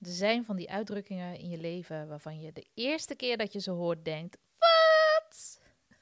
[0.00, 3.60] Er zijn van die uitdrukkingen in je leven waarvan je de eerste keer dat je
[3.60, 5.60] ze hoort denkt: Wat?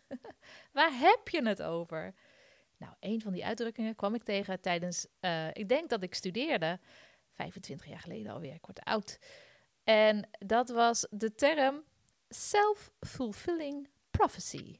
[0.72, 2.14] Waar heb je het over?
[2.76, 6.80] Nou, een van die uitdrukkingen kwam ik tegen tijdens, uh, ik denk dat ik studeerde,
[7.30, 9.18] 25 jaar geleden alweer, ik word oud.
[9.84, 11.84] En dat was de term
[12.28, 14.78] self-fulfilling prophecy.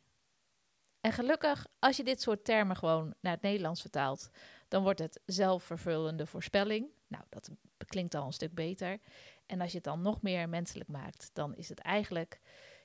[1.01, 4.31] En gelukkig, als je dit soort termen gewoon naar het Nederlands vertaalt,
[4.69, 6.91] dan wordt het zelfvervullende voorspelling.
[7.07, 7.51] Nou, dat
[7.89, 8.99] klinkt al een stuk beter.
[9.47, 12.41] En als je het dan nog meer menselijk maakt, dan is het eigenlijk: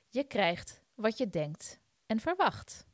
[0.10, 2.86] je krijgt wat je denkt en verwacht.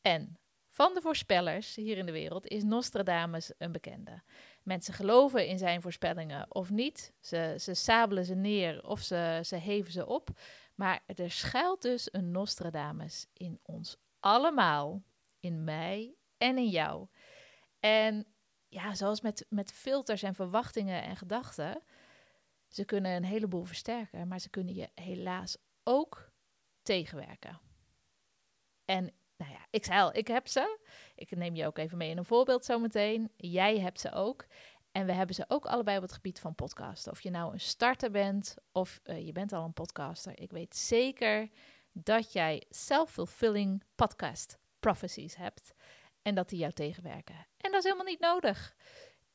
[0.00, 4.22] En van de voorspellers hier in de wereld is Nostradamus een bekende.
[4.62, 7.12] Mensen geloven in zijn voorspellingen of niet.
[7.20, 10.28] Ze, ze sabelen ze neer of ze, ze heven ze op.
[10.74, 15.02] Maar er schuilt dus een Nostradamus in ons allemaal.
[15.40, 17.06] In mij en in jou.
[17.80, 18.26] En
[18.70, 21.82] ja, zoals met, met filters en verwachtingen en gedachten.
[22.68, 26.30] Ze kunnen een heleboel versterken, maar ze kunnen je helaas ook
[26.82, 27.60] tegenwerken.
[28.84, 30.78] En nou ja, ik zei al, ik heb ze.
[31.14, 33.32] Ik neem je ook even mee in een voorbeeld zometeen.
[33.36, 34.46] Jij hebt ze ook.
[34.92, 37.12] En we hebben ze ook allebei op het gebied van podcasten.
[37.12, 40.40] Of je nou een starter bent of uh, je bent al een podcaster.
[40.40, 41.48] Ik weet zeker
[41.92, 45.72] dat jij self-fulfilling podcast prophecies hebt.
[46.30, 47.34] En dat die jou tegenwerken.
[47.34, 48.74] En dat is helemaal niet nodig.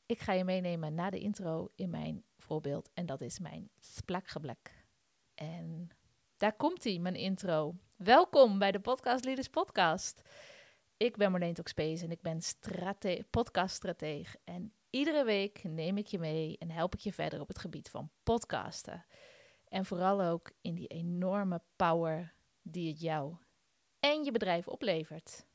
[0.05, 2.89] Ik ga je meenemen na de intro in mijn voorbeeld.
[2.93, 4.85] En dat is mijn splakgeblek.
[5.33, 5.89] En
[6.37, 7.75] daar komt hij, mijn intro.
[7.95, 10.21] Welkom bij de Podcast Leaders Podcast.
[10.97, 13.25] Ik ben Marleen Tokspees en ik ben strate.
[14.43, 17.89] En iedere week neem ik je mee en help ik je verder op het gebied
[17.89, 19.05] van podcasten.
[19.67, 23.35] En vooral ook in die enorme power die het jou
[23.99, 25.45] en je bedrijf oplevert.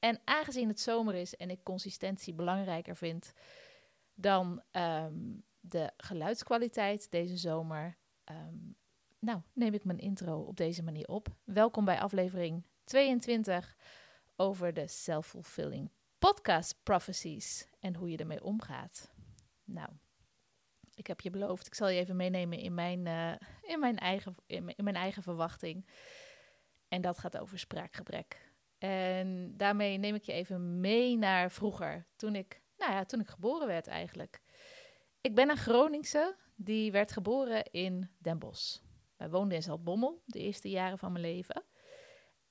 [0.00, 3.32] En aangezien het zomer is en ik consistentie belangrijker vind
[4.14, 5.14] dan ehm,
[5.60, 8.56] de geluidskwaliteit deze zomer, ehm,
[9.18, 11.28] nou, neem ik mijn intro op deze manier op.
[11.44, 13.76] Welkom bij aflevering 22
[14.36, 19.12] over de self-fulfilling podcast prophecies en hoe je ermee omgaat.
[19.64, 19.88] Nou,
[20.94, 24.34] ik heb je beloofd, ik zal je even meenemen in mijn, uh, in mijn, eigen,
[24.46, 25.86] in mijn eigen verwachting.
[26.88, 28.49] En dat gaat over spraakgebrek.
[28.80, 33.28] En daarmee neem ik je even mee naar vroeger, toen ik, nou ja, toen ik
[33.28, 34.40] geboren werd eigenlijk.
[35.20, 38.78] Ik ben een Groningse, die werd geboren in Den Bosch.
[39.16, 41.64] Wij woonden in Zaltbommel de eerste jaren van mijn leven.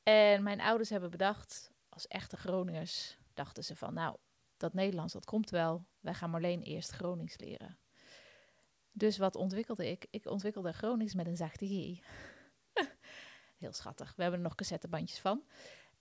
[0.04, 4.18] En mijn ouders hebben bedacht, als echte Groningers, dachten ze van, nou,
[4.58, 5.86] dat Nederlands, dat komt wel.
[6.00, 7.78] Wij gaan alleen eerst Gronings leren.
[8.92, 10.08] Dus wat ontwikkelde ik?
[10.10, 12.00] Ik ontwikkelde Gronings met een zachte G.
[13.58, 14.14] Heel schattig.
[14.16, 15.44] We hebben er nog cassettebandjes van.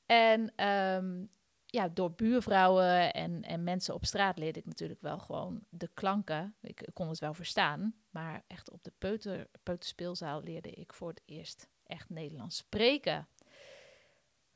[0.08, 1.30] En um,
[1.66, 6.54] ja, door buurvrouwen en, en mensen op straat leerde ik natuurlijk wel gewoon de klanken.
[6.60, 11.22] Ik, kon het wel verstaan, maar echt op de peuter, peuterspeelzaal leerde ik voor het
[11.24, 13.28] eerst echt Nederlands spreken.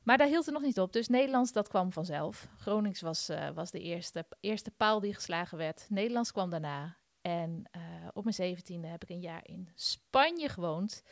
[0.03, 0.93] Maar daar hield het nog niet op.
[0.93, 2.49] Dus Nederlands, dat kwam vanzelf.
[2.57, 5.85] Gronings was, uh, was de eerste, eerste paal die geslagen werd.
[5.89, 6.97] Nederlands kwam daarna.
[7.21, 11.03] En uh, op mijn zeventiende heb ik een jaar in Spanje gewoond,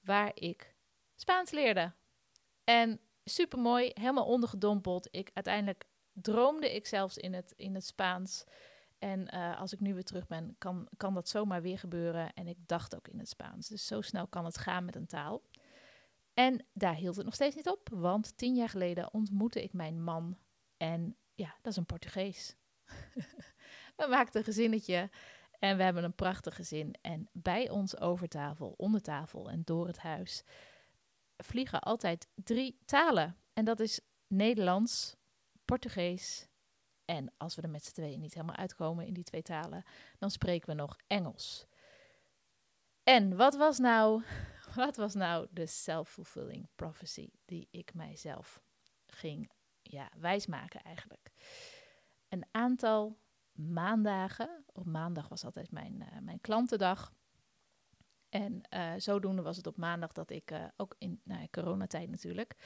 [0.00, 0.74] waar ik
[1.14, 1.92] Spaans leerde.
[2.64, 5.08] En super mooi, helemaal ondergedompeld.
[5.10, 8.44] Ik, uiteindelijk droomde ik zelfs in het, in het Spaans.
[8.98, 12.32] En uh, als ik nu weer terug ben, kan, kan dat zomaar weer gebeuren.
[12.32, 13.68] En ik dacht ook in het Spaans.
[13.68, 15.42] Dus zo snel kan het gaan met een taal.
[16.34, 20.02] En daar hield het nog steeds niet op, want tien jaar geleden ontmoette ik mijn
[20.02, 20.38] man.
[20.76, 22.56] En ja, dat is een Portugees.
[23.96, 25.10] we maakten een gezinnetje
[25.58, 26.94] en we hebben een prachtig gezin.
[27.00, 30.44] En bij ons over tafel, onder tafel en door het huis
[31.36, 33.36] vliegen altijd drie talen.
[33.52, 35.16] En dat is Nederlands,
[35.64, 36.48] Portugees
[37.04, 39.84] en als we er met z'n tweeën niet helemaal uitkomen in die twee talen,
[40.18, 41.66] dan spreken we nog Engels.
[43.02, 44.22] En wat was nou,
[44.74, 48.62] wat was nou de self-fulfilling prophecy die ik mijzelf
[49.06, 49.50] ging
[49.82, 51.30] ja, wijsmaken eigenlijk?
[52.28, 53.18] Een aantal
[53.52, 57.12] maandagen, op maandag was altijd mijn, uh, mijn klantendag,
[58.34, 62.56] en uh, zodoende was het op maandag dat ik, uh, ook in nou, coronatijd natuurlijk,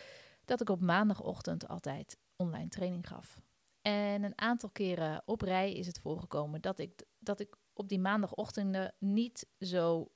[0.44, 3.40] dat ik op maandagochtend altijd online training gaf.
[3.82, 7.98] En een aantal keren op rij is het voorgekomen dat ik, dat ik op die
[7.98, 10.10] maandagochtenden niet zo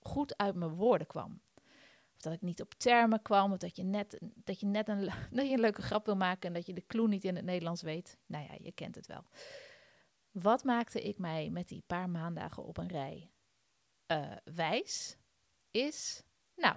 [0.00, 1.40] goed uit mijn woorden kwam.
[2.14, 5.04] Of dat ik niet op termen kwam, of dat je net, dat je net een,
[5.30, 7.44] dat je een leuke grap wil maken en dat je de clue niet in het
[7.44, 8.18] Nederlands weet.
[8.26, 9.24] Nou ja, je kent het wel.
[10.30, 13.31] Wat maakte ik mij met die paar maandagen op een rij
[14.12, 15.16] uh, wijs
[15.70, 16.22] is,
[16.56, 16.76] nou,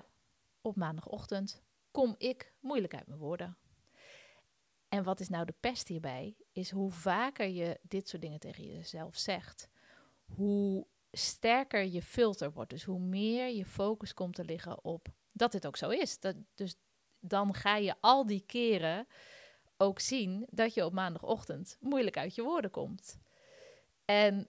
[0.61, 3.57] op maandagochtend kom ik moeilijk uit mijn woorden.
[4.87, 6.35] En wat is nou de pest hierbij?
[6.51, 9.69] Is hoe vaker je dit soort dingen tegen jezelf zegt,
[10.25, 12.69] hoe sterker je filter wordt.
[12.69, 16.19] Dus hoe meer je focus komt te liggen op dat dit ook zo is.
[16.19, 16.75] Dat, dus
[17.19, 19.07] dan ga je al die keren
[19.77, 23.17] ook zien dat je op maandagochtend moeilijk uit je woorden komt.
[24.05, 24.47] En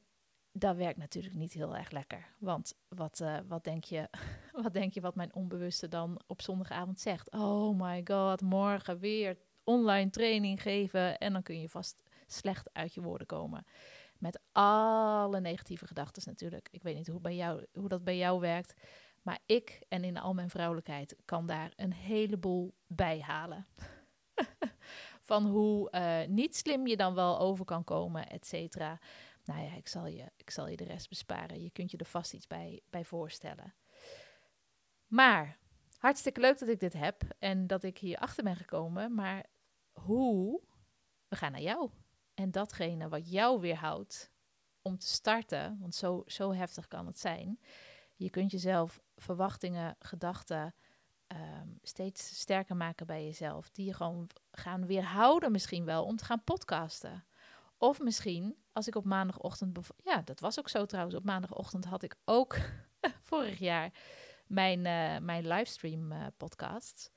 [0.58, 2.26] dat werkt natuurlijk niet heel erg lekker.
[2.38, 4.08] Want wat, uh, wat, denk je,
[4.62, 7.30] wat denk je wat mijn onbewuste dan op zondagavond zegt?
[7.30, 11.18] Oh my god, morgen weer online training geven.
[11.18, 13.66] En dan kun je vast slecht uit je woorden komen.
[14.18, 16.68] Met alle negatieve gedachten natuurlijk.
[16.70, 18.74] Ik weet niet hoe, bij jou, hoe dat bij jou werkt.
[19.22, 23.66] Maar ik en in al mijn vrouwelijkheid kan daar een heleboel bij halen.
[25.20, 28.98] Van hoe uh, niet slim je dan wel over kan komen, et cetera.
[29.46, 31.62] Nou ja, ik zal, je, ik zal je de rest besparen.
[31.62, 33.74] Je kunt je er vast iets bij, bij voorstellen.
[35.06, 35.58] Maar
[35.98, 39.14] hartstikke leuk dat ik dit heb en dat ik hier achter ben gekomen.
[39.14, 39.46] Maar
[39.92, 40.60] hoe?
[41.28, 41.90] We gaan naar jou.
[42.34, 44.30] En datgene wat jou weerhoudt
[44.82, 47.60] om te starten, want zo, zo heftig kan het zijn.
[48.14, 50.74] Je kunt jezelf verwachtingen, gedachten
[51.26, 53.70] ehm, steeds sterker maken bij jezelf.
[53.70, 57.26] Die je gewoon gaan weerhouden misschien wel om te gaan podcasten.
[57.78, 59.78] Of misschien als ik op maandagochtend.
[60.04, 61.16] Ja, dat was ook zo trouwens.
[61.16, 62.56] Op maandagochtend had ik ook
[63.30, 63.92] vorig jaar
[64.46, 67.10] mijn, uh, mijn livestream uh, podcast.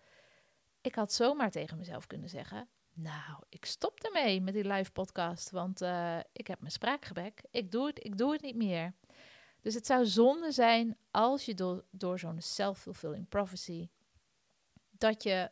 [0.81, 5.49] Ik had zomaar tegen mezelf kunnen zeggen: Nou, ik stop ermee met die live podcast,
[5.49, 7.43] want uh, ik heb mijn spraakgebrek.
[7.51, 8.93] Ik doe het, ik doe het niet meer.
[9.61, 13.89] Dus het zou zonde zijn als je door, door zo'n self-fulfilling prophecy
[14.89, 15.51] dat je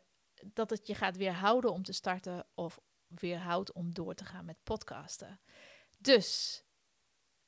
[0.54, 4.63] dat het je gaat weerhouden om te starten of weerhoudt om door te gaan met
[4.63, 5.39] podcasten.
[5.97, 6.63] Dus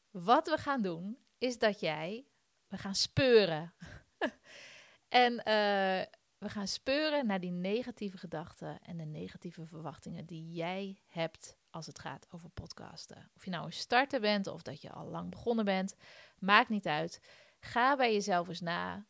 [0.09, 2.27] wat we gaan doen, is dat jij,
[2.67, 3.73] we gaan speuren.
[5.09, 6.05] en uh,
[6.37, 11.85] we gaan speuren naar die negatieve gedachten en de negatieve verwachtingen die jij hebt als
[11.85, 13.31] het gaat over podcasten.
[13.35, 15.95] Of je nou een starter bent of dat je al lang begonnen bent,
[16.37, 17.21] maakt niet uit.
[17.59, 19.05] Ga bij jezelf eens na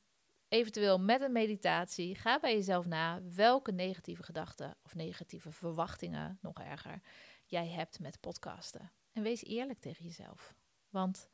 [0.47, 6.59] eventueel met een meditatie, ga bij jezelf na welke negatieve gedachten of negatieve verwachtingen, nog
[6.59, 7.01] erger,
[7.45, 8.91] jij hebt met podcasten.
[9.19, 10.55] En wees eerlijk tegen jezelf.
[10.89, 11.29] Want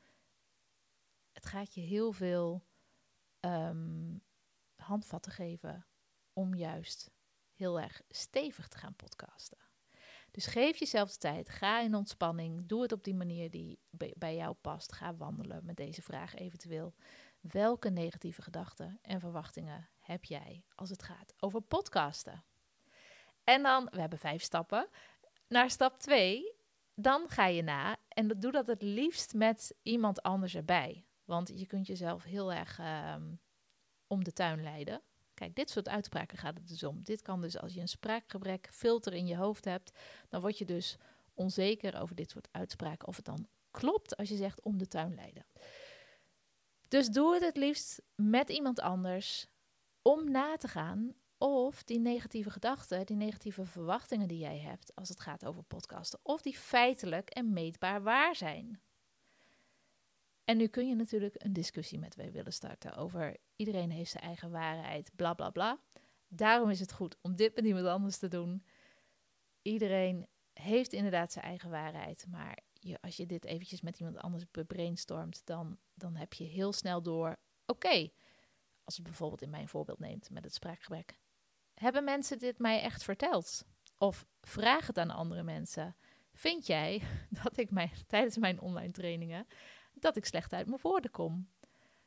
[1.32, 2.66] het gaat je heel veel
[3.40, 4.24] um,
[4.76, 5.86] handvatten geven
[6.34, 7.12] om juist
[7.54, 9.58] heel erg stevig te gaan podcasten.
[10.32, 13.80] Dus geef jezelf de tijd, ga in ontspanning, doe het op die manier die
[14.16, 14.92] bij jou past.
[14.92, 16.96] Ga wandelen met deze vraag eventueel.
[17.40, 22.44] Welke negatieve gedachten en verwachtingen heb jij als het gaat over podcasten?
[23.44, 24.90] En dan, we hebben vijf stappen.
[25.48, 26.55] Naar stap twee,
[26.95, 31.06] dan ga je na en doe dat het liefst met iemand anders erbij.
[31.25, 33.33] Want je kunt jezelf heel erg ehm,
[34.07, 35.01] om de tuin leiden.
[35.33, 37.03] Kijk, dit soort uitspraken gaat het dus om.
[37.03, 40.00] Dit kan dus als je een spraakgebrek filter in je hoofd hebt,
[40.30, 40.97] dan word je dus
[41.33, 45.15] onzeker over dit soort uitspraken of het dan klopt als je zegt om de tuin
[45.15, 45.45] leiden.
[46.88, 49.47] Dus doe het het liefst met iemand anders
[50.01, 55.10] om na te gaan of die negatieve gedachten, die negatieve verwachtingen die jij hebt als
[55.10, 58.82] het gaat over podcasten, of die feitelijk en meetbaar waar zijn.
[60.44, 64.24] En nu kun je natuurlijk een discussie met mij willen starten over iedereen heeft zijn
[64.24, 65.80] eigen waarheid, bla bla bla.
[66.28, 68.66] Daarom is het goed om dit met iemand anders te doen.
[69.62, 74.44] Iedereen heeft inderdaad zijn eigen waarheid, maar je, als je dit eventjes met iemand anders
[74.68, 78.10] brainstormt, dan, dan heb je heel snel door, oké,
[78.83, 81.19] als je bijvoorbeeld in mijn voorbeeld neemt met het spraakgebrek,
[81.76, 83.66] hebben mensen dit mij echt verteld?
[83.98, 85.96] Of vraag het aan andere mensen.
[86.34, 87.02] Vind jij
[87.44, 87.70] dat ik
[88.08, 89.48] tijdens mijn online trainingen,
[89.94, 91.50] dat ik slecht uit mijn woorden kom?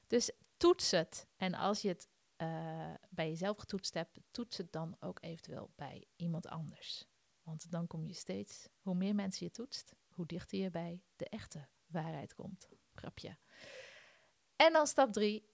[0.07, 1.27] Dus toets het.
[1.37, 2.09] En als je het
[2.43, 7.07] uh, bij jezelf getoetst hebt, toets het dan ook eventueel bij iemand anders.
[7.43, 11.29] Want dan kom je steeds, hoe meer mensen je toetst, hoe dichter je bij de
[11.29, 12.69] echte waarheid komt.
[12.95, 13.37] Grapje.
[14.57, 15.49] En dan stap drie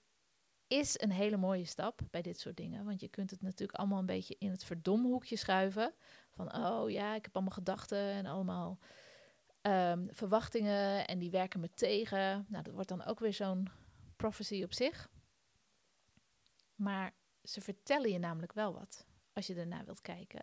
[0.79, 2.85] is een hele mooie stap bij dit soort dingen.
[2.85, 5.95] Want je kunt het natuurlijk allemaal een beetje in het verdomhoekje schuiven.
[6.31, 8.79] Van, oh ja, ik heb allemaal gedachten en allemaal
[9.63, 12.47] um, verwachtingen en die werken me tegen.
[12.49, 13.69] Nou, dat wordt dan ook weer zo'n
[14.17, 15.11] prophecy op zich.
[16.75, 20.43] Maar ze vertellen je namelijk wel wat, als je ernaar wilt kijken.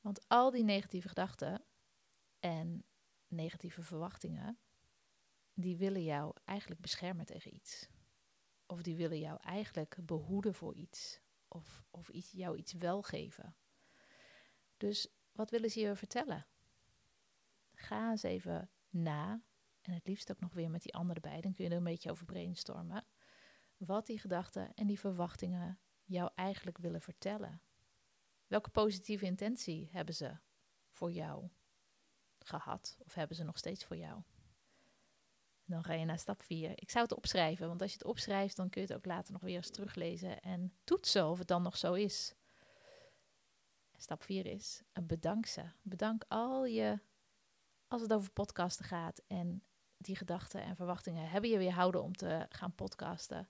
[0.00, 1.64] Want al die negatieve gedachten
[2.40, 2.84] en
[3.28, 4.58] negatieve verwachtingen,
[5.54, 7.88] die willen jou eigenlijk beschermen tegen iets.
[8.66, 11.20] Of die willen jou eigenlijk behoeden voor iets.
[11.48, 13.56] Of, of iets, jou iets wel geven.
[14.76, 16.46] Dus wat willen ze je vertellen?
[17.74, 19.42] Ga eens even na.
[19.80, 21.40] En het liefst ook nog weer met die anderen bij.
[21.40, 23.06] Dan kun je er een beetje over brainstormen.
[23.76, 27.60] Wat die gedachten en die verwachtingen jou eigenlijk willen vertellen.
[28.46, 30.38] Welke positieve intentie hebben ze
[30.90, 31.48] voor jou?
[32.48, 34.22] gehad of hebben ze nog steeds voor jou?
[35.66, 36.70] Dan ga je naar stap 4.
[36.74, 39.32] Ik zou het opschrijven, want als je het opschrijft, dan kun je het ook later
[39.32, 42.34] nog weer eens teruglezen en toetsen of het dan nog zo is.
[43.96, 45.62] Stap 4 is bedank ze.
[45.82, 47.00] Bedank al je,
[47.88, 49.62] als het over podcasten gaat en
[49.96, 53.48] die gedachten en verwachtingen hebben je weerhouden om te gaan podcasten.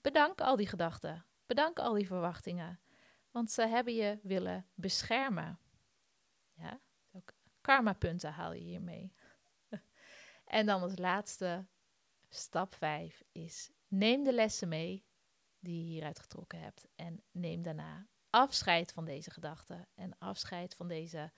[0.00, 1.24] Bedank al die gedachten.
[1.46, 2.80] Bedank al die verwachtingen.
[3.30, 5.58] Want ze hebben je willen beschermen.
[6.52, 6.80] Ja,
[7.12, 9.12] ook karma-punten haal je hiermee.
[10.52, 11.66] En dan als laatste,
[12.28, 15.04] stap 5 is: neem de lessen mee
[15.58, 16.88] die je hieruit getrokken hebt.
[16.96, 21.32] En neem daarna afscheid van deze gedachten en afscheid van deze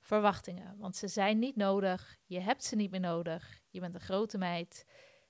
[0.00, 0.78] verwachtingen.
[0.78, 2.16] Want ze zijn niet nodig.
[2.24, 3.60] Je hebt ze niet meer nodig.
[3.70, 4.86] Je bent een grote meid.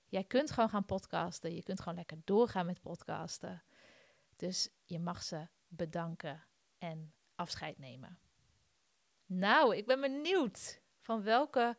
[0.06, 1.54] Jij kunt gewoon gaan podcasten.
[1.54, 3.62] Je kunt gewoon lekker doorgaan met podcasten.
[4.36, 6.44] Dus je mag ze bedanken
[6.78, 8.18] en afscheid nemen.
[9.26, 11.78] Nou, ik ben benieuwd van welke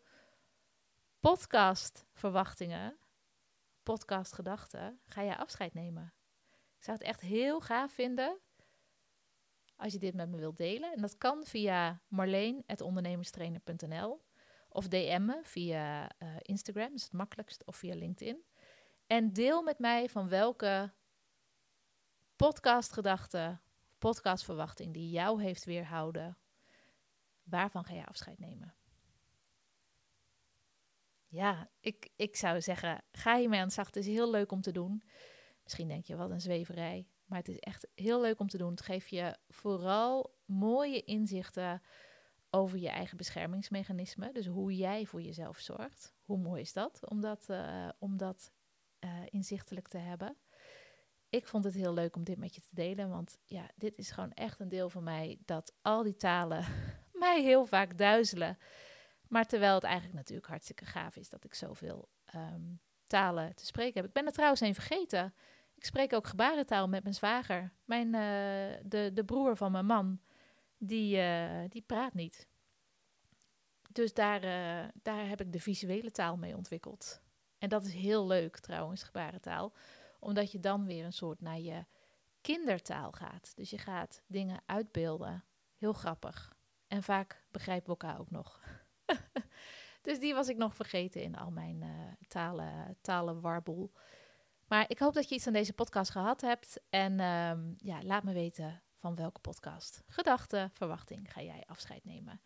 [1.20, 2.98] podcastverwachtingen,
[3.84, 6.14] podcastgedachten, ga jij afscheid nemen?
[6.78, 8.40] Ik zou het echt heel gaaf vinden
[9.76, 10.94] als je dit met me wilt delen.
[10.94, 14.26] En dat kan via marleen.ondernemerstrainer.nl
[14.70, 18.46] of DM'en via uh, Instagram, is het makkelijkst, of via LinkedIn.
[19.08, 20.94] En deel met mij van welke
[22.36, 23.60] podcastgedachte,
[23.98, 26.38] podcastverwachting die jou heeft weerhouden,
[27.44, 28.76] waarvan ga je afscheid nemen?
[31.28, 33.86] Ja, ik, ik zou zeggen, ga hiermee aan de slag.
[33.86, 35.04] Het is heel leuk om te doen.
[35.64, 37.08] Misschien denk je, wat een zweverij.
[37.26, 38.72] Maar het is echt heel leuk om te doen.
[38.72, 41.82] Het geeft je vooral mooie inzichten
[42.50, 44.32] over je eigen beschermingsmechanisme.
[44.32, 46.16] Dus hoe jij voor jezelf zorgt.
[46.22, 48.52] Hoe mooi is dat om dat, uh, om dat
[49.00, 50.38] uh, inzichtelijk te hebben?
[51.30, 53.10] Ik vond het heel leuk om dit met je te delen.
[53.10, 56.66] Want ja, dit is gewoon echt een deel van mij dat al die talen
[57.14, 58.58] mij heel vaak duizelen.
[59.30, 63.96] Maar terwijl het eigenlijk natuurlijk hartstikke gaaf is dat ik zoveel um, talen te spreken
[63.96, 64.06] heb.
[64.06, 65.34] Ik ben er trouwens een vergeten.
[65.76, 67.74] Ik spreek ook gebarentaal met mijn zwager.
[67.86, 70.22] Mijn, uh, de, de broer van mijn man,
[70.78, 72.48] die, uh, die praat niet.
[73.92, 77.22] Dus daar, uh, daar heb ik de visuele taal mee ontwikkeld.
[77.58, 79.74] En dat is heel leuk trouwens, gebarentaal.
[80.20, 81.86] Omdat je dan weer een soort naar je
[82.42, 83.56] kindertaal gaat.
[83.56, 85.44] Dus je gaat dingen uitbeelden.
[85.76, 86.56] Heel grappig.
[86.88, 88.62] En vaak begrijpen we elkaar ook nog.
[90.02, 91.90] dus die was ik nog vergeten in al mijn uh,
[92.28, 93.92] talen, talenwarboel.
[94.68, 96.80] Maar ik hoop dat je iets aan deze podcast gehad hebt.
[96.90, 102.42] En um, ja, laat me weten van welke podcast, gedachte, verwachting ga jij afscheid nemen.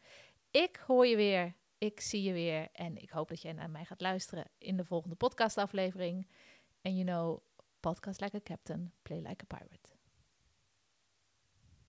[0.51, 3.85] Ik hoor je weer, ik zie je weer en ik hoop dat jij naar mij
[3.85, 6.27] gaat luisteren in de volgende podcastaflevering.
[6.81, 7.39] En you know,
[7.79, 9.90] podcast like a captain, play like a pirate.